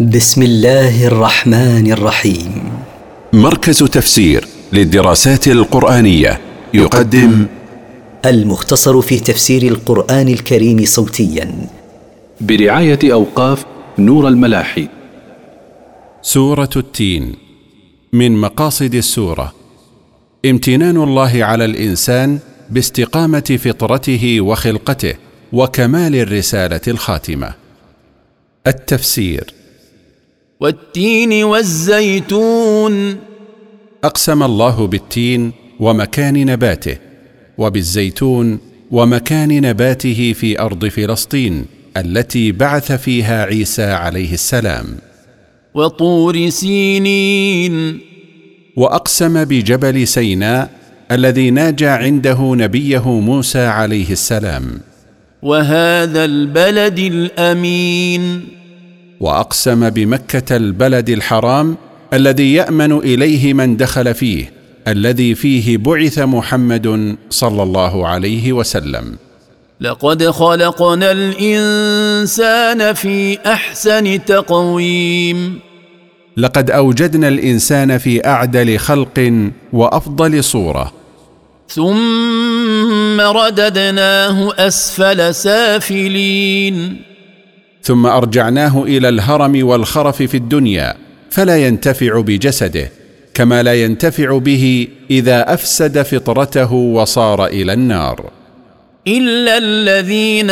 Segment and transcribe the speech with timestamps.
[0.00, 2.72] بسم الله الرحمن الرحيم.
[3.32, 6.40] مركز تفسير للدراسات القرآنية
[6.74, 7.46] يقدم
[8.24, 11.68] المختصر في تفسير القرآن الكريم صوتيا.
[12.40, 13.64] برعاية أوقاف
[13.98, 14.88] نور الملاحي.
[16.22, 17.34] سورة التين
[18.12, 19.52] من مقاصد السورة.
[20.46, 22.38] امتنان الله على الإنسان
[22.70, 25.14] باستقامة فطرته وخلقته
[25.52, 27.54] وكمال الرسالة الخاتمة.
[28.66, 29.54] التفسير.
[30.64, 33.16] والتين والزيتون.
[34.04, 36.96] أقسم الله بالتين ومكان نباته
[37.58, 38.58] وبالزيتون
[38.90, 41.64] ومكان نباته في أرض فلسطين
[41.96, 44.86] التي بعث فيها عيسى عليه السلام.
[45.74, 47.98] وطور سينين.
[48.76, 50.70] وأقسم بجبل سيناء
[51.10, 54.80] الذي ناجى عنده نبيه موسى عليه السلام.
[55.42, 58.54] وهذا البلد الأمين.
[59.20, 61.76] وأقسم بمكة البلد الحرام
[62.12, 64.52] الذي يأمن إليه من دخل فيه
[64.88, 69.16] الذي فيه بعث محمد صلى الله عليه وسلم.
[69.80, 75.58] لقد خلقنا الإنسان في أحسن تقويم.
[76.36, 80.92] لقد أوجدنا الإنسان في أعدل خلق وأفضل صورة.
[81.68, 87.13] ثم رددناه أسفل سافلين.
[87.84, 90.94] ثم أرجعناه إلى الهرم والخرف في الدنيا
[91.30, 92.90] فلا ينتفع بجسده
[93.34, 98.30] كما لا ينتفع به إذا أفسد فطرته وصار إلى النار.
[99.06, 100.50] إلا الذين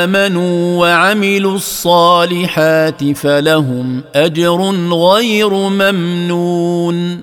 [0.00, 4.60] آمنوا وعملوا الصالحات فلهم أجر
[4.92, 7.20] غير ممنون.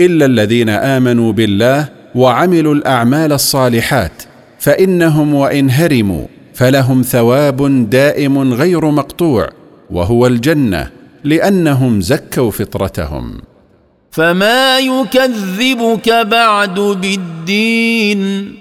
[0.00, 4.22] إلا الذين آمنوا بالله وعملوا الأعمال الصالحات
[4.58, 6.26] فإنهم وإن هرموا
[6.62, 9.48] فلهم ثواب دائم غير مقطوع
[9.90, 10.90] وهو الجنة
[11.24, 13.40] لأنهم زكوا فطرتهم.
[14.10, 18.52] فما يكذبك بعد بالدين؟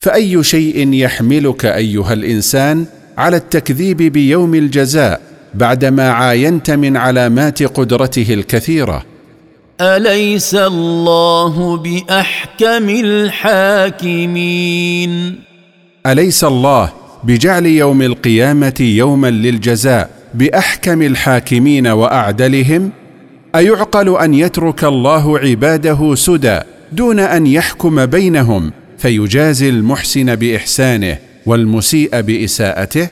[0.00, 2.86] فأي شيء يحملك أيها الإنسان
[3.18, 5.20] على التكذيب بيوم الجزاء
[5.54, 9.02] بعدما عاينت من علامات قدرته الكثيرة؟
[9.80, 14.30] أليس الله بأحكم الحاكمين؟
[16.06, 22.90] أليس الله بجعل يوم القيامة يوما للجزاء بأحكم الحاكمين وأعدلهم
[23.54, 26.60] أيعقل أن يترك الله عباده سدى
[26.92, 33.08] دون أن يحكم بينهم فيجازي المحسن بإحسانه والمسيء بإساءته؟